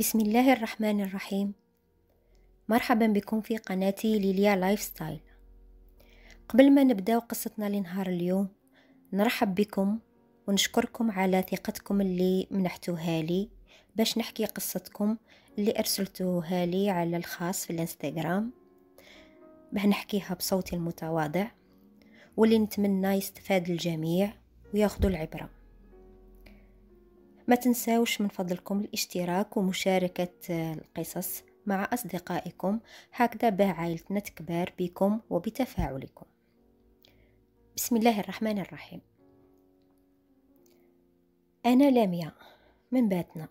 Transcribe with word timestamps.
بسم 0.00 0.20
الله 0.20 0.52
الرحمن 0.52 1.00
الرحيم. 1.00 1.52
مرحبا 2.68 3.06
بكم 3.06 3.40
في 3.40 3.56
قناتي 3.56 4.18
ليليا 4.18 4.56
lifestyle 4.56 5.20
قبل 6.48 6.72
ما 6.72 6.84
نبدأ 6.84 7.18
قصتنا 7.18 7.68
لنهار 7.68 8.06
اليوم 8.06 8.48
نرحب 9.12 9.54
بكم 9.54 9.98
ونشكركم 10.46 11.10
على 11.10 11.42
ثقتكم 11.42 12.00
اللي 12.00 12.46
منحتوها 12.50 13.22
لي 13.22 13.48
باش 13.96 14.18
نحكي 14.18 14.44
قصتكم 14.44 15.16
اللي 15.58 15.78
أرسلتوها 15.78 16.66
لي 16.66 16.90
على 16.90 17.16
الخاص 17.16 17.66
في 17.66 17.72
الإنستغرام. 17.72 18.52
باه 19.72 19.86
نحكيها 19.86 20.34
بصوتي 20.34 20.76
المتواضع 20.76 21.46
واللي 22.36 22.58
نتمنى 22.58 23.08
يستفاد 23.08 23.70
الجميع 23.70 24.32
وياخذوا 24.74 25.10
العبرة. 25.10 25.59
ما 27.50 27.56
تنساوش 27.56 28.20
من 28.20 28.28
فضلكم 28.28 28.80
الاشتراك 28.80 29.56
ومشاركة 29.56 30.72
القصص 30.72 31.42
مع 31.66 31.88
أصدقائكم. 31.92 32.80
هكذا 33.12 33.48
به 33.48 33.72
عائلتنا 33.72 34.20
تكبر 34.20 34.72
بكم 34.78 35.20
وبتفاعلكم. 35.30 36.26
بسم 37.76 37.96
الله 37.96 38.20
الرحمن 38.20 38.58
الرحيم. 38.58 39.00
أنا 41.66 41.90
لاميا 41.90 42.32
من 42.92 43.08
باتنا. 43.08 43.48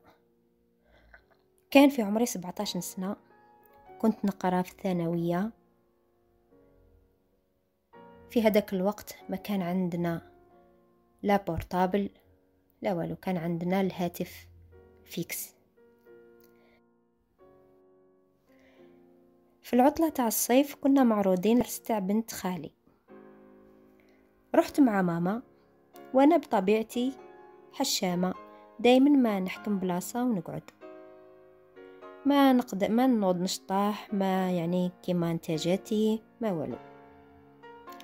كان 1.72 1.90
في 1.90 2.02
عمري 2.02 2.26
17 2.26 2.80
سنة. 2.80 3.16
كنت 4.02 4.26
نقرأ 4.26 4.62
في 4.62 4.72
الثانوية. 4.72 5.52
في 8.30 8.44
هذاك 8.44 8.74
الوقت 8.74 9.16
ما 9.30 9.36
كان 9.36 9.62
عندنا 9.62 10.32
لا 11.24 11.38
portable 11.38 12.10
لا 12.82 12.94
والو 12.94 13.16
كان 13.16 13.38
عندنا 13.38 13.82
الهاتف 13.82 14.48
fixe 15.06 15.56
في 19.62 19.76
العطلة 19.76 20.10
تاع 20.10 20.28
الصيف 20.28 20.76
كنا 20.76 21.04
معروضين 21.04 21.64
تاع 21.86 22.00
بنت 22.00 22.32
خالي. 22.32 22.72
رحت 24.56 24.80
مع 24.80 25.02
ماما 25.02 25.42
وأنا 26.14 26.38
بطبيعتي 26.38 27.14
حشامة 27.74 28.34
دايما 28.80 29.10
ما 29.10 29.40
نحكم 29.40 29.80
بلاصة 29.80 30.24
ونقعد. 30.24 30.72
ما 32.26 32.54
نقد 32.54 32.84
ما 32.84 33.08
نوض 33.08 33.42
نشطح 33.42 34.14
ما 34.14 34.52
يعني 34.52 34.92
كيما 35.04 35.32
انتاجاتي 35.32 36.24
ما 36.42 36.52
والو. 36.52 36.78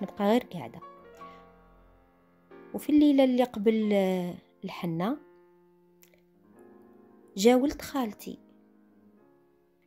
نبقى 0.01 0.25
غير 0.25 0.43
قاعدة. 0.53 0.79
وفي 2.73 2.89
الليلة 2.89 3.23
اللي 3.23 3.43
قبل 3.43 3.93
الحنة 4.65 5.17
جا 7.37 7.55
ولد 7.55 7.81
خالتي 7.81 8.39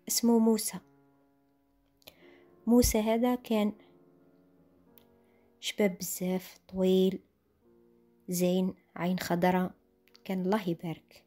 اسمه 0.08 0.38
موسى. 0.38 0.78
موسى 2.66 2.98
هذا 2.98 3.34
كان 3.34 3.72
شباب 5.60 5.98
بزاف 5.98 6.58
طويل 6.68 7.18
زين 8.28 8.74
عين 8.96 9.18
خضراء 9.18 9.74
كان 10.24 10.42
الله 10.42 10.68
يبارك. 10.68 11.24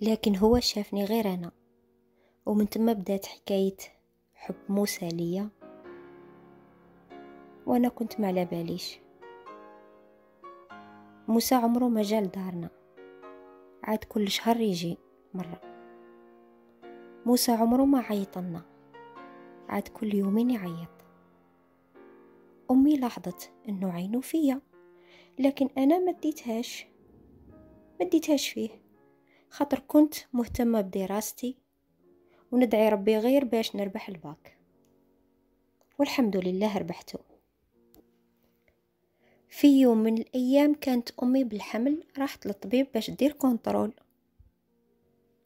لكن 0.00 0.36
هو 0.36 0.60
شافني 0.60 1.04
غير 1.04 1.34
أنا 1.34 1.52
ومن 2.46 2.66
ثم 2.66 2.92
بدات 2.92 3.26
حكاية 3.26 3.76
حب 4.34 4.54
موسى 4.68 5.08
ليا. 5.08 5.48
وأنا 7.66 7.88
كنت 7.88 8.20
ما 8.20 8.26
على 8.26 8.44
باليش. 8.44 9.05
موسى 11.28 11.54
عمره 11.54 11.88
ما 11.88 12.02
جا 12.02 12.20
لدارنا 12.20 12.70
عاد 13.82 14.04
كل 14.04 14.28
شهر 14.28 14.60
يجي 14.60 14.98
مرة. 15.34 15.60
موسى 17.26 17.52
عمره 17.52 17.84
ما 17.84 17.98
عيطلنا 18.00 18.62
عاد 19.68 19.88
كل 19.88 20.14
يومين 20.14 20.50
يعيط. 20.50 20.88
أمي 22.70 22.96
لاحظت 22.96 23.52
أنه 23.68 23.92
عينه 23.92 24.20
فيا 24.20 24.60
لكن 25.38 25.68
أنا 25.78 25.98
ما 25.98 26.10
اديتهاش 26.10 26.86
ما 28.00 28.06
اديتهاش 28.06 28.48
فيه. 28.48 28.70
خاطر 29.50 29.78
كنت 29.78 30.14
مهتمة 30.32 30.80
بدراستي 30.80 31.56
وندعي 32.52 32.88
ربي 32.88 33.18
غير 33.18 33.44
باش 33.44 33.76
نربح 33.76 34.08
الباك. 34.08 34.58
والحمد 35.98 36.36
لله 36.36 36.78
ربحته. 36.78 37.35
في 39.48 39.80
يوم 39.80 39.98
من 39.98 40.18
الأيام 40.18 40.74
كانت 40.74 41.10
أمي 41.22 41.44
بالحمل 41.44 42.04
راحت 42.18 42.46
للطبيب 42.46 42.86
باش 42.94 43.10
دير 43.10 43.32
contrôle. 43.32 43.92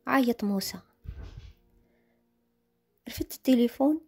عيط 0.07 0.45
موسى. 0.45 0.79
رفدت 3.09 3.35
التليفون 3.35 4.01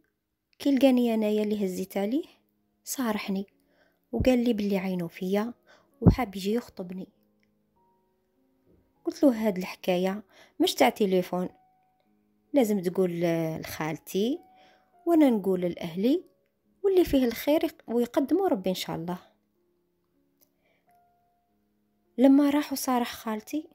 كي 0.58 0.74
لقاني 0.74 1.14
أنايا 1.14 1.42
اللي 1.42 1.64
هزيت 1.64 1.96
عليه 1.96 2.24
صارحني 2.84 3.46
وقال 4.12 4.44
لي 4.44 4.52
بلي 4.52 4.78
عينو 4.78 5.08
فيا 5.08 5.54
وحاب 6.00 6.36
يجي 6.36 6.54
يخطبني. 6.54 7.08
قلت 9.04 9.22
له 9.22 9.46
هاد 9.46 9.58
الحكاية 9.58 10.22
مش 10.60 10.74
تاع 10.74 10.88
تليفون. 10.88 11.48
لازم 12.52 12.80
تقول 12.80 13.20
لخالتي 13.60 14.40
وأنا 15.06 15.30
نقول 15.30 15.60
لأهلي 15.60 16.24
واللي 16.82 17.04
فيه 17.04 17.24
الخير 17.24 17.74
ويقدموا 17.86 18.48
ربي 18.48 18.70
إن 18.70 18.74
شاء 18.74 18.96
الله. 18.96 19.31
لما 22.22 22.50
راح 22.50 22.72
وصارح 22.72 23.12
خالتي. 23.12 23.68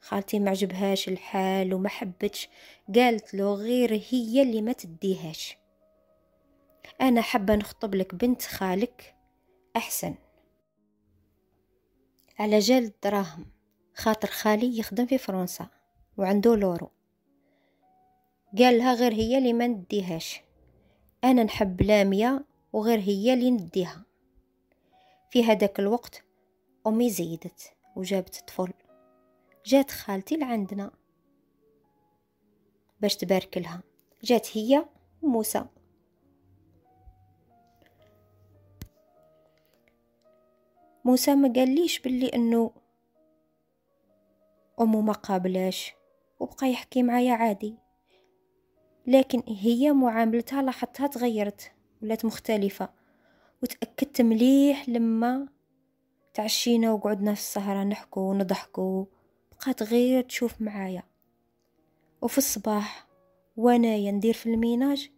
خالتي 0.00 0.38
ما 0.38 0.50
عجبهاش 0.50 1.08
الحال 1.08 1.74
وما 1.74 1.88
حبتش. 1.88 2.48
قالت 2.94 3.34
له 3.34 3.54
غير 3.54 4.04
هي 4.10 4.42
اللي 4.42 4.62
ما 4.62 4.72
تديهاش. 4.72 5.56
أنا 7.00 7.20
حابة 7.20 7.54
نخطب 7.56 7.94
لك 7.94 8.14
بنت 8.14 8.42
خالك 8.42 9.14
أحسن. 9.76 10.14
على 12.38 12.58
جال 12.58 12.84
الدراهم. 12.84 13.46
خاطر 13.94 14.28
خالي 14.28 14.78
يخدم 14.78 15.06
في 15.06 15.18
فرنسا 15.18 15.68
وعنده 16.16 16.56
لورو. 16.56 16.90
قال 18.58 18.78
لها 18.78 18.94
غير 18.94 19.12
هي 19.12 19.38
اللي 19.38 19.52
ما 19.52 19.66
نديهاش. 19.66 20.40
أنا 21.24 21.42
نحب 21.42 21.82
لامية 21.82 22.44
وغير 22.72 22.98
هي 22.98 23.34
اللي 23.34 23.50
نديها. 23.50 24.02
في 25.30 25.44
هذاك 25.44 25.80
الوقت 25.80 26.29
أمي 26.86 27.10
زيدت 27.10 27.72
وجابت 27.96 28.44
طفل. 28.46 28.72
جات 29.66 29.90
خالتي 29.90 30.36
لعندنا. 30.36 30.90
باش 33.00 33.16
تبارك 33.16 33.58
لها. 33.58 33.82
جات 34.22 34.56
هي 34.56 34.84
وموسى. 35.22 35.64
موسى 41.04 41.34
ما 41.34 41.52
قاليش 41.52 42.00
باللي 42.00 42.28
إنه 42.28 42.70
أمه 44.80 45.00
ما 45.00 45.12
قابلاش 45.12 45.94
وبقى 46.40 46.70
يحكي 46.70 47.02
معايا 47.02 47.32
عادي. 47.32 47.74
لكن 49.06 49.42
هي 49.46 49.92
معاملتها 49.92 50.62
لاحظتها 50.62 51.06
تغيرت 51.06 51.72
ولات 52.02 52.24
مختلفة. 52.24 52.88
وتأكدت 53.62 54.20
مليح 54.20 54.88
لما 54.88 55.48
تعشينا 56.40 56.92
وقعدنا 56.92 57.34
في 57.34 57.40
السهرة 57.40 57.84
نحكو 57.84 58.20
ونضحكو 58.20 59.06
بقات 59.52 59.82
غير 59.82 60.22
تشوف 60.22 60.60
معايا. 60.60 61.02
وفي 62.22 62.38
الصباح 62.38 63.06
وأنا 63.56 63.94
يندير 63.94 64.34
في 64.34 64.54
الميناج 64.54 65.10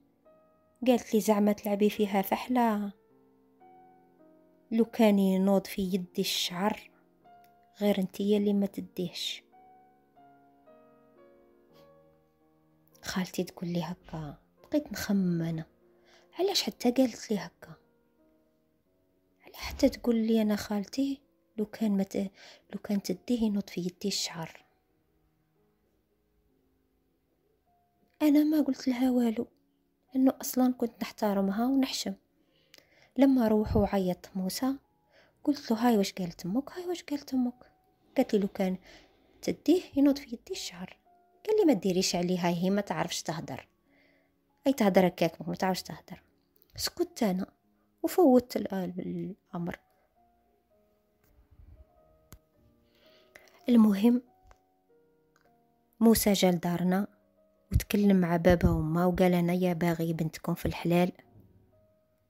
قالت 0.87 1.15
لي 1.15 1.21
زعما 1.21 1.53
تلعبي 1.53 1.91
فيها 1.91 2.23
فحلة. 2.23 2.93
لو 4.71 4.85
كان 4.85 5.19
ينوض 5.19 5.67
في 5.67 5.83
يدي 5.83 6.21
الشعر 6.21 6.91
غير 7.81 7.99
انتي 7.99 8.37
اللي 8.37 8.53
ما 8.53 8.67
تديهش. 8.67 9.43
خالتي 13.03 13.45
تقول 13.45 13.69
لي 13.69 13.83
هكا 13.83 14.39
بقيت 14.63 14.93
نخمم 14.93 15.43
أنا. 15.43 15.65
علاش 16.39 16.63
حتى 16.63 16.91
قالت 16.91 17.31
لي 17.31 17.39
هكا؟ 17.39 17.81
حتى 19.73 19.89
تقول 19.89 20.17
لي 20.17 20.43
أنا 20.43 20.57
خالتي 20.57 21.21
لو 21.57 21.67
كان 21.67 21.97
مت... 21.97 22.17
لو 22.73 22.79
كان 22.85 23.03
تديه 23.03 23.43
ينوض 23.43 23.71
في 23.71 23.81
يدي 23.81 24.09
الشعر. 24.09 24.65
أنا 28.23 28.45
ما 28.45 28.61
قلت 28.61 28.89
لها 28.89 29.11
والو 29.11 29.47
انه 30.17 30.33
أصلا 30.41 30.73
كنت 30.73 31.03
نحترمها 31.03 31.67
ونحشم. 31.67 32.15
لما 33.17 33.49
روحوا 33.49 33.87
عيط 33.87 34.31
موسى 34.35 34.75
قلت 35.45 35.71
له 35.71 35.89
هاي 35.89 35.99
واش 35.99 36.13
قالت 36.13 36.47
أمك؟ 36.47 36.73
هاي 36.73 36.87
واش 36.87 37.03
قالت 37.03 37.35
أمك؟ 37.35 37.73
قالت 38.17 38.35
لي 38.35 38.41
لو 38.41 38.49
كان 38.49 38.77
تديه 39.43 39.83
ينوض 39.97 40.19
في 40.19 40.27
يدي 40.27 40.53
الشعر. 40.53 40.97
قال 41.47 41.57
لي 41.59 41.65
ما 41.65 41.73
ديريش 41.73 42.17
عليه 42.17 42.47
هاي 42.47 42.55
هي 42.55 42.71
ما 42.71 42.81
تعرفش 42.81 43.23
تهدر. 43.23 43.69
أي 44.67 44.73
تهدر 44.73 45.07
هكاك 45.07 45.49
ما 45.49 45.55
تعرفش 45.55 45.83
تهدر. 45.83 46.23
سكت 46.77 47.23
أنا. 47.23 47.62
وفوت 48.03 48.57
الأمر 48.57 49.79
المهم 53.69 54.23
موسى 56.01 56.33
جا 56.33 56.51
لدارنا 56.51 57.07
وتكلم 57.73 58.21
مع 58.21 58.37
بابا 58.37 58.71
وما 58.71 59.07
وقال 59.07 59.35
أنا 59.35 59.53
يا 59.53 59.73
باغي 59.73 60.13
بنتكم 60.13 60.55
في 60.55 60.67
الحلال. 60.67 61.13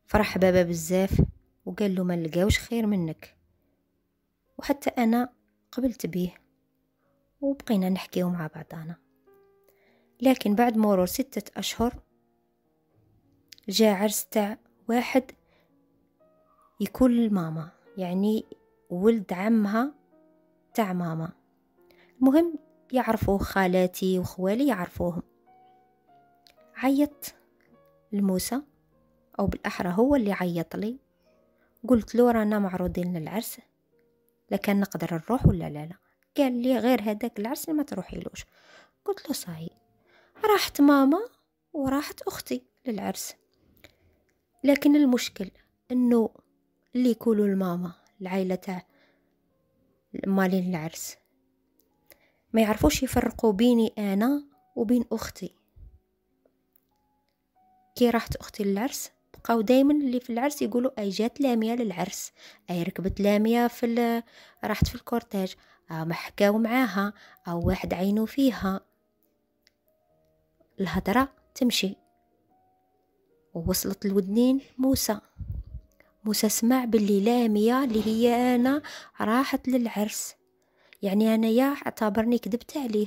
فرح 0.07 0.39
بابا 0.39 0.63
بزاف 0.63 1.23
وقال 1.67 1.95
له 1.95 2.05
ما 2.05 2.17
لقاوش 2.17 2.59
خير 2.59 2.87
منك. 2.87 3.37
وحتى 4.59 4.91
أنا 4.91 5.33
قبلت 5.73 6.07
بيه 6.07 6.35
وبقينا 7.41 7.89
نحكيو 7.89 8.31
مع 8.31 8.47
بعضنا 8.47 8.97
لكن 10.21 10.55
بعد 10.55 10.77
مرور 10.77 11.07
ستة 11.07 11.59
أشهر 11.59 11.95
جاء 13.69 13.95
عرس 13.95 14.27
تاع 14.27 14.59
واحد 14.89 15.23
يكون 16.83 17.13
الماما 17.13 17.69
يعني 17.97 18.45
ولد 18.91 19.33
عمها 19.33 19.95
تاع 20.75 20.93
ماما. 20.93 21.33
المهم 22.19 22.59
يعرفوه 22.93 23.39
خالاتي 23.39 24.19
وخوالي 24.19 24.67
يعرفوهم. 24.69 25.23
عيط 26.77 27.35
لموسى 28.13 28.63
أو 29.39 29.47
بالأحرى 29.47 29.89
هو 29.89 30.17
اللي 30.17 30.33
عيط 30.33 30.77
لي. 30.77 30.99
قلت 31.89 32.15
له 32.15 32.31
رانا 32.31 32.59
معروضين 32.59 33.17
للعرس 33.17 33.59
لكن 34.51 34.81
نقدر 34.81 35.15
نروح 35.15 35.47
ولا 35.47 35.71
لا 35.71 35.87
لا؟ 35.87 35.97
قال 36.37 36.63
لي 36.63 36.79
غير 36.79 37.03
هذاك 37.03 37.39
العرس 37.39 37.69
ما 37.69 37.83
تروحيلوش 37.83 38.45
قلت 39.05 39.27
له 39.29 39.33
صاي 39.33 39.71
راحت 40.45 40.81
ماما 40.81 41.19
وراحت 41.73 42.23
أختي 42.23 42.63
للعرس. 42.87 43.35
لكن 44.65 44.97
المشكل 44.97 45.51
إنه 45.91 46.31
اللي 46.97 47.11
يقولوا 47.11 47.47
الماما 47.47 47.93
العائله 48.21 48.55
تاع 48.55 48.87
مالين 50.27 50.71
العرس 50.71 51.17
ما 52.53 52.61
يعرفوش 52.61 53.03
يفرقوا 53.03 53.53
بيني 53.53 53.93
أنا 53.99 54.45
وبين 54.77 55.05
أختي. 55.13 55.55
كي 57.95 58.11
راحت 58.11 58.37
أختي 58.37 58.65
للعرس 58.65 59.11
بقاو 59.35 59.61
دايما 59.61 59.95
اللي 59.95 60.21
في 60.21 60.31
العرس 60.31 60.63
يقولوا 60.63 60.91
أي 60.99 61.09
جات 61.09 61.41
لامية 61.41 61.75
للعرس 61.75 62.33
أي 62.71 62.83
ركبت 62.83 63.21
لامية 63.21 63.67
في 63.67 64.23
راحت 64.65 64.89
في 64.89 64.95
الكورتاج 64.95 65.55
أو 65.91 66.05
ما 66.05 66.15
حكاو 66.15 66.59
معاها 66.59 67.13
أو 67.49 67.67
واحد 67.69 67.95
عينو 67.95 68.27
فيها. 68.27 68.81
الهضرة 70.81 71.29
تمشي. 71.55 71.97
ووصلت 73.55 74.07
الودنين 74.07 74.61
موسى. 74.79 75.21
موسى 76.25 76.49
سمع 76.49 76.85
باللي 76.85 77.21
لامية 77.21 77.85
اللي 77.85 78.07
هي 78.07 78.55
أنا 78.55 78.83
راحت 79.21 79.69
للعرس. 79.69 80.35
يعني 81.03 81.35
أنا 81.35 81.47
يا 81.47 81.65
اعتبرني 81.87 82.39
كذبت 82.39 82.77
عليه. 82.77 83.07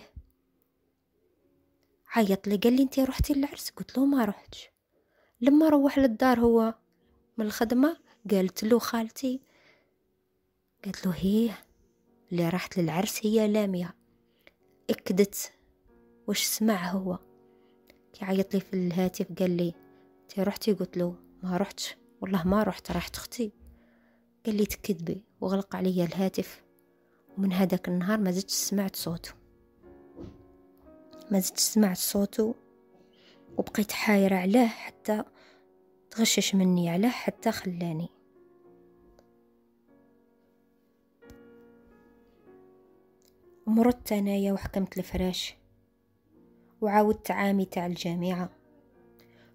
عيط 2.16 2.48
لي 2.48 2.56
قال 2.56 2.74
لي 2.74 2.84
انتي 2.84 3.04
رحتي 3.04 3.34
للعرس. 3.34 3.70
قلت 3.70 3.98
له 3.98 4.06
ما 4.06 4.26
رحتش. 4.26 4.70
لما 5.42 5.70
روح 5.70 5.98
للدار 5.98 6.40
هو 6.40 6.74
من 7.38 7.46
الخدمة 7.46 7.98
قالت 8.32 8.64
له 8.64 8.80
خالتي 8.80 9.42
قالت 10.86 11.06
له 11.06 11.14
هي 11.16 11.52
اللي 12.32 12.50
راحت 12.50 12.78
للعرس 12.78 13.26
هي 13.26 13.48
لامية 13.48 13.96
اكدت. 14.90 15.52
وش 16.28 16.44
سمع 16.44 16.92
هو؟ 16.92 17.20
كي 18.14 18.26
عيط 18.26 18.54
لي 18.54 18.60
في 18.60 18.74
الهاتف 18.74 19.26
قال 19.40 19.58
لي 19.58 19.74
تي 20.30 20.44
رحتي؟ 20.44 20.74
قلت 20.74 20.98
له 20.98 21.16
ما 21.44 21.58
رحتش. 21.58 21.96
والله 22.22 22.48
ما 22.48 22.64
رحت 22.64 22.92
راحت 22.92 23.16
أختي. 23.16 23.52
قال 24.46 24.56
لي 24.56 24.66
تكذبي 24.66 25.24
وغلق 25.42 25.76
علي 25.76 26.04
الهاتف. 26.04 26.64
ومن 27.38 27.54
هذاك 27.54 27.88
النهار 27.88 28.20
ما 28.20 28.32
زدت 28.32 28.50
سمعت 28.50 28.96
صوته. 28.96 29.32
ما 31.32 31.40
زدت 31.40 31.60
سمعت 31.60 31.98
صوته 31.98 32.56
وبقيت 33.58 33.92
حايرة 33.92 34.36
عليه 34.36 34.66
حتى 34.66 35.24
تغشش 36.12 36.56
مني 36.56 36.90
عليه 36.90 37.10
حتى 37.10 37.52
خلاني. 37.52 38.10
مرضت 43.68 44.12
أنايا 44.12 44.54
وحكمت 44.54 44.98
الفراش 44.98 45.56
وعاودت 46.82 47.32
عامي 47.32 47.66
تاع 47.66 47.86
الجامعة. 47.86 48.50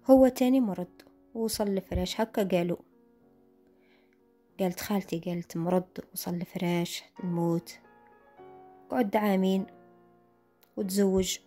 هو 0.09 0.27
تاني 0.27 0.59
مرض. 0.59 1.10
ووصل 1.35 1.75
لفراش 1.75 2.21
هكا 2.21 2.43
قالوا. 2.43 2.77
قالت 4.59 4.79
خالتي 4.79 5.19
قالت 5.19 5.57
مرض 5.57 5.87
وصل 6.13 6.35
لفراش 6.35 7.03
الموت 7.23 7.79
قعد 8.89 9.15
عامين 9.15 9.65
وتزوج 10.77 11.37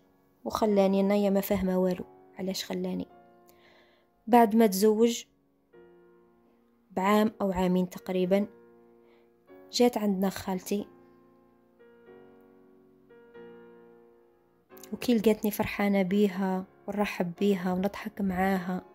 وخلاني 0.44 1.00
انايا 1.00 1.30
ما 1.30 1.40
فاهمة 1.40 1.78
والو 1.78 2.04
علاش 2.38 2.64
خلاني؟ 2.64 3.06
بعد 4.26 4.56
ما 4.56 4.66
تزوج 4.66 5.24
بعام 6.90 7.32
أو 7.40 7.52
عامين 7.52 7.90
تقريبا 7.90 8.46
جات 9.72 9.98
عندنا 9.98 10.30
خالتي. 10.30 10.88
وكي 14.92 15.14
لقاتني 15.14 15.50
فرحانة 15.50 16.02
بيها 16.02 16.64
ونرحب 16.86 17.32
بيها 17.40 17.72
ونضحك 17.72 18.20
معاها. 18.20 18.93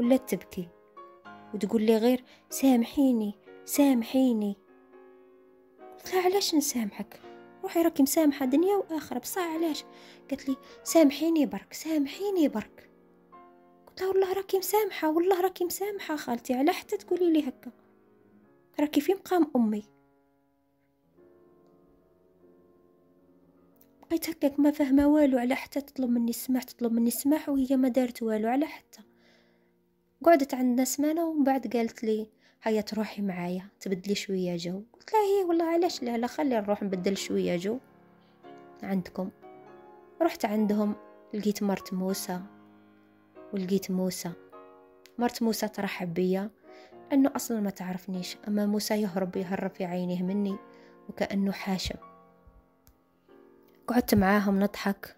ولا 0.00 0.16
تبكي. 0.16 0.68
وتقول 1.54 1.82
لي 1.82 1.96
غير 1.96 2.24
سامحيني 2.50 3.34
سامحيني. 3.64 4.56
قلت 5.98 6.14
لها 6.14 6.24
علاش 6.24 6.54
نسامحك؟ 6.54 7.20
روحي 7.62 7.82
راكي 7.82 8.02
مسامحة 8.02 8.46
دنيا 8.46 8.76
وآخرة. 8.76 9.18
بصح 9.18 9.42
علاش؟ 9.42 9.84
قالت 10.30 10.48
لي 10.48 10.56
سامحيني 10.84 11.46
برك 11.46 11.72
سامحيني 11.72 12.48
برك. 12.48 12.90
قلت 13.86 14.00
لها 14.00 14.08
والله 14.08 14.32
راكي 14.32 14.58
مسامحة 14.58 15.10
والله 15.10 15.40
راكي 15.40 15.64
مسامحة 15.64 16.16
خالتي. 16.16 16.54
على 16.54 16.72
حتى 16.72 16.96
تقولي 16.96 17.32
لي 17.32 17.48
هكا. 17.48 17.70
راكي 18.80 19.00
في 19.00 19.14
مقام 19.14 19.50
أمي. 19.56 19.84
بقيت 24.02 24.30
هكاك 24.30 24.60
ما 24.60 24.70
فاهمة 24.70 25.08
والو 25.08 25.38
على 25.38 25.54
حتى 25.54 25.80
تطلب 25.80 26.10
مني 26.10 26.30
السماح 26.30 26.62
تطلب 26.62 26.92
مني 26.92 27.08
السماح 27.08 27.48
وهي 27.48 27.76
ما 27.76 27.88
دارت 27.88 28.22
والو 28.22 28.48
على 28.48 28.66
حتى. 28.66 29.09
قعدت 30.24 30.54
عندنا 30.54 30.84
سمانة 30.84 31.28
ومن 31.28 31.44
بعد 31.44 31.76
قالت 31.76 32.04
لي 32.04 32.26
هيا 32.62 32.80
تروحي 32.80 33.22
معايا 33.22 33.68
تبدلي 33.80 34.14
شوية 34.14 34.56
جو. 34.56 34.82
قلت 34.92 35.12
لها 35.12 35.22
هي 35.22 35.44
والله 35.48 35.64
علاش؟ 35.64 36.02
لا 36.02 36.18
لا 36.18 36.26
خلي 36.26 36.60
نروح 36.60 36.82
نبدل 36.82 37.16
شوية 37.16 37.56
جو. 37.56 37.78
عندكم. 38.82 39.30
رحت 40.22 40.44
عندهم 40.44 40.94
لقيت 41.34 41.62
مرت 41.62 41.94
موسى. 41.94 42.40
ولقيت 43.52 43.90
موسى. 43.90 44.32
مرت 45.18 45.42
موسى 45.42 45.68
ترحب 45.68 46.14
بيا 46.14 46.50
انه 47.12 47.30
أصلا 47.36 47.60
ما 47.60 47.70
تعرفنيش. 47.70 48.36
أما 48.48 48.66
موسى 48.66 49.02
يهرب 49.02 49.36
يهرب 49.36 49.70
في 49.70 49.84
عينيه 49.84 50.22
مني 50.22 50.56
وكأنه 51.08 51.52
حاشم 51.52 51.98
قعدت 53.88 54.14
معاهم 54.14 54.60
نضحك. 54.60 55.16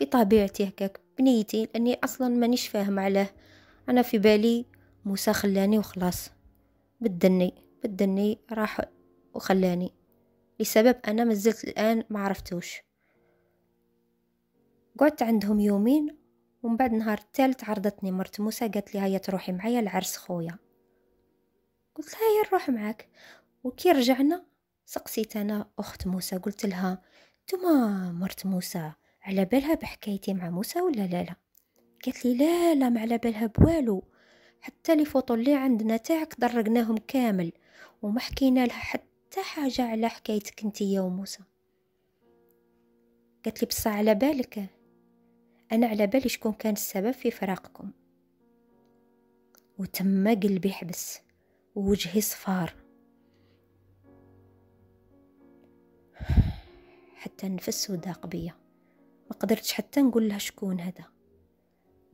بطبيعتي 0.00 0.68
هكاك 0.68 1.00
بنيتي 1.18 1.64
لأني 1.64 1.98
أصلا 2.04 2.28
مانيش 2.28 2.68
فاهم 2.68 2.98
عليه. 2.98 3.32
أنا 3.88 4.02
في 4.02 4.18
بالي 4.18 4.66
موسى 5.04 5.32
خلاني 5.32 5.78
وخلاص. 5.78 6.30
بدني 7.00 7.54
بدني 7.84 8.40
راح 8.52 8.80
وخلاني. 9.34 9.94
لسبب 10.60 10.96
أنا 11.08 11.24
مازلت 11.24 11.64
الآن 11.64 12.04
ما 12.10 12.20
عرفتوش. 12.20 12.82
قعدت 14.98 15.22
عندهم 15.22 15.60
يومين 15.60 16.16
ومن 16.62 16.76
بعد 16.76 16.92
نهار 16.92 17.18
الثالث 17.18 17.64
عرضتني 17.64 18.12
مرت 18.12 18.40
موسى 18.40 18.68
قالت 18.68 18.94
لي 18.94 19.00
هيا 19.00 19.18
تروحي 19.18 19.52
معايا 19.52 19.82
لعرس 19.82 20.16
خويا. 20.16 20.58
قلت 21.94 22.12
لها 22.12 22.20
هيا 22.20 22.48
نروح 22.48 22.68
معاك. 22.68 23.08
وكي 23.64 23.92
رجعنا 23.92 24.46
سقسيت 24.84 25.36
أنا 25.36 25.70
أخت 25.78 26.06
موسى 26.06 26.36
قلت 26.36 26.66
لها 26.66 27.02
نتوما 27.42 28.12
مرت 28.12 28.46
موسى 28.46 28.92
على 29.22 29.44
بالها 29.44 29.74
بحكايتي 29.74 30.34
مع 30.34 30.50
موسى 30.50 30.80
ولا 30.80 31.02
لا 31.06 31.22
لا؟ 31.22 31.45
قالت 32.06 32.24
لي 32.24 32.34
لا 32.34 32.74
لا 32.74 32.88
ما 32.88 33.00
على 33.00 33.18
بالها 33.18 33.46
بوالو. 33.46 34.02
حتى 34.60 34.96
لي 34.96 35.04
فوطو 35.04 35.34
اللي 35.34 35.54
عندنا 35.54 35.96
تاعك 35.96 36.34
درقناهم 36.38 36.96
كامل 36.96 37.52
وما 38.02 38.20
حكينا 38.20 38.66
لها 38.66 38.76
حتى 38.76 39.42
حاجة 39.42 39.82
على 39.82 40.08
حكايتك 40.08 40.64
انتيا 40.64 41.00
وموسى 41.00 41.42
قالت 43.44 43.62
لي 43.62 43.68
بصح 43.68 43.90
على 43.90 44.14
بالك. 44.14 44.70
أنا 45.72 45.86
على 45.86 46.06
بالي 46.06 46.28
شكون 46.28 46.52
كان 46.52 46.72
السبب 46.72 47.10
في 47.10 47.30
فراقكم. 47.30 47.90
وتم 49.78 50.28
قلبي 50.28 50.72
حبس 50.72 51.20
ووجهي 51.74 52.20
صفار. 52.20 52.74
حتى 57.20 57.48
نفس 57.48 57.90
وداق 57.90 58.26
بيا. 58.26 58.54
ما 59.30 59.36
قدرتش 59.36 59.72
حتى 59.72 60.02
نقول 60.02 60.28
لها 60.28 60.38
شكون 60.38 60.80
هذا. 60.80 61.15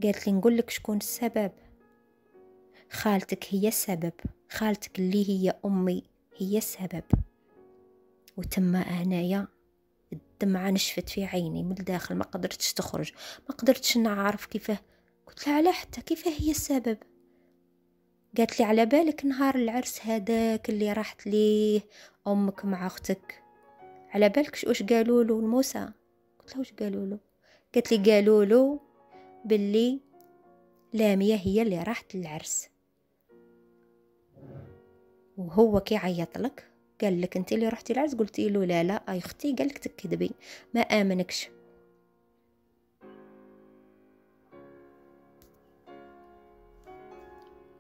قالت 0.03 0.27
لي 0.27 0.33
نقول 0.33 0.57
لك 0.57 0.71
شكون 0.71 0.97
السبب. 0.97 1.53
خالتك 2.91 3.45
هي 3.51 3.69
السبب. 3.69 4.13
خالتك 4.51 4.99
اللي 4.99 5.29
هي 5.29 5.55
أمي 5.65 6.03
هي 6.37 6.59
السبب. 6.59 7.05
وتم 8.37 8.77
أنايا 8.77 9.49
الدمعة 10.13 10.71
نشفت 10.71 11.09
في 11.09 11.25
عيني 11.25 11.63
من 11.63 11.73
الداخل 11.73 12.15
ما 12.15 12.25
قدرتش 12.25 12.73
تخرج 12.73 13.13
ما 13.49 13.55
قدرتش 13.55 13.97
نعرف 13.97 14.47
كيفاه 14.47 14.79
قلت 15.27 15.47
لها 15.47 15.57
على 15.57 15.73
حتى 15.73 16.01
كيفاه 16.01 16.33
هي 16.41 16.51
السبب. 16.51 16.99
قالت 18.39 18.61
لي 18.61 18.65
على 18.65 18.87
بالك 18.87 19.25
نهار 19.25 19.55
العرس 19.55 20.01
هذاك 20.07 20.71
اللي 20.71 20.93
راحت 20.93 21.27
ليه 21.27 21.81
أمك 22.27 22.65
مع 22.65 22.87
أختك. 22.87 23.43
على 24.11 24.29
بالك 24.29 24.65
واش 24.67 24.83
قالوا 24.83 25.25
له 25.25 25.39
الموسى 25.39 25.89
قلت 26.39 26.51
لها 26.51 26.59
واش 26.59 26.73
قالوا 26.73 27.07
له 27.07 27.19
قالت 27.75 27.93
لي 27.93 28.13
قالوا 28.13 28.45
له 28.45 28.81
باللي 29.45 30.01
لامية 30.93 31.35
هي 31.35 31.63
اللي 31.63 31.83
راحت 31.83 32.15
للعرس. 32.15 32.69
وهو 35.37 35.81
كي 35.81 35.97
عيط 35.97 36.39
لك 36.39 36.73
قال 37.01 37.21
لك 37.21 37.37
أنت 37.37 37.53
اللي 37.53 37.69
رحتي 37.69 37.93
العرس 37.93 38.15
قلتي 38.15 38.49
له 38.49 38.65
لا 38.65 38.83
لا 38.83 38.95
أي 38.95 39.19
أختي 39.19 39.53
قال 39.53 39.67
لك 39.67 39.79
تكذبي 39.79 40.31
ما 40.75 40.81
آمنكش. 40.81 41.51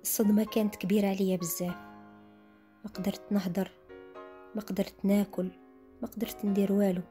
الصدمة 0.02 0.44
كانت 0.44 0.76
كبيرة 0.76 1.06
عليا 1.06 1.36
بزاف. 1.36 1.76
ما 2.84 2.90
قدرت 2.94 3.32
نهضر 3.32 3.70
ما 4.54 4.60
قدرت 4.60 5.04
ناكل 5.04 5.50
ما 6.02 6.08
قدرت 6.08 6.44
ندير 6.44 6.72
والو. 6.72 7.02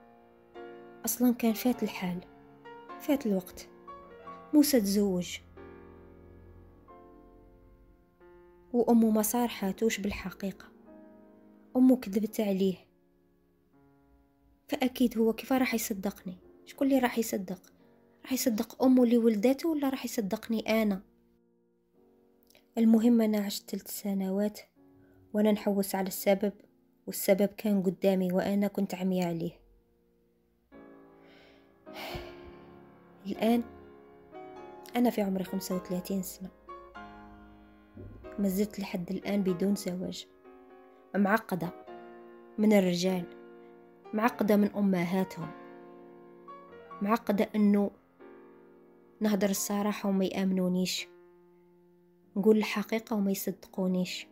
أصلا 1.05 1.33
كان 1.33 1.53
فات 1.53 1.83
الحال 1.83 2.19
فات 2.99 3.25
الوقت. 3.25 3.70
موسى 4.53 4.81
تزوج. 4.81 5.37
وأمه 8.73 9.09
ما 9.09 9.21
صارحاتوش 9.21 9.99
بالحقيقة. 9.99 10.65
أمه 11.75 11.95
كذبت 11.95 12.41
عليه. 12.41 12.75
فأكيد 14.67 15.17
هو 15.17 15.33
كيف 15.33 15.53
راح 15.53 15.73
يصدقني؟ 15.73 16.37
شكون 16.65 16.87
اللي 16.87 16.99
راح 16.99 17.17
يصدق؟ 17.17 17.73
راح 18.23 18.33
يصدق 18.33 18.83
أمه 18.83 19.03
اللي 19.03 19.17
ولدته 19.17 19.69
ولا 19.69 19.89
راح 19.89 20.05
يصدقني 20.05 20.81
أنا؟ 20.81 21.01
المهم 22.77 23.21
أنا 23.21 23.39
عشت 23.39 23.69
ثلاث 23.69 24.01
سنوات 24.01 24.59
وأنا 25.33 25.51
نحوس 25.51 25.95
على 25.95 26.07
السبب 26.07 26.53
والسبب 27.07 27.49
كان 27.57 27.83
قدامي 27.83 28.33
وأنا 28.33 28.67
كنت 28.67 28.95
عمية 28.95 29.25
عليه. 29.25 29.61
الآن 33.25 33.63
أنا 34.95 35.09
في 35.09 35.21
عمري 35.21 35.43
خمسة 35.43 35.75
وثلاثين 35.75 36.21
سنة. 36.21 36.49
ما 38.39 38.47
زلت 38.47 38.79
لحد 38.79 39.11
الآن 39.11 39.43
بدون 39.43 39.75
زواج. 39.75 40.27
معقدة 41.15 41.73
من 42.57 42.73
الرجال. 42.73 43.25
معقدة 44.13 44.55
من 44.55 44.75
أمهاتهم. 44.75 45.51
معقدة 47.01 47.49
أنه 47.55 47.91
نهدر 49.19 49.49
الصراحة 49.49 50.09
وما 50.09 50.25
يآمنونيش. 50.25 51.07
نقول 52.35 52.57
الحقيقة 52.57 53.15
وما 53.15 53.31
يصدقونيش. 53.31 54.27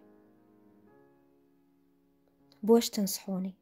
بواش 2.64 2.90
تنصحوني؟ 2.90 3.56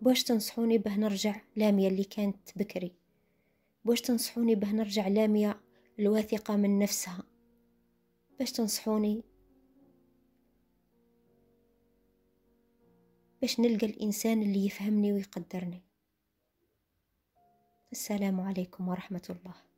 بواش 0.00 0.24
تنصحوني 0.24 0.78
به 0.78 0.96
نرجع 0.96 1.40
لامية 1.56 1.88
اللي 1.88 2.04
كانت 2.04 2.58
بكري؟ 2.58 2.99
بواش 3.84 4.00
تنصحوني 4.00 4.54
به 4.54 4.72
نرجع 4.72 5.08
لامية 5.08 5.60
الواثقة 5.98 6.56
من 6.56 6.78
نفسها؟ 6.78 7.22
باش 8.38 8.52
تنصحوني؟ 8.52 9.24
باش 13.40 13.60
نلقى 13.60 13.86
الإنسان 13.86 14.42
اللي 14.42 14.66
يفهمني 14.66 15.12
ويقدرني. 15.12 15.82
السلام 17.92 18.40
عليكم 18.40 18.88
ورحمة 18.88 19.22
الله. 19.30 19.69